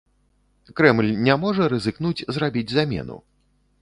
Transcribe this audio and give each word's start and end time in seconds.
Крэмль 0.79 1.11
не 1.29 1.35
можа 1.43 1.67
рызыкнуць 1.73 2.25
зрабіць 2.39 2.67
замену? 2.77 3.23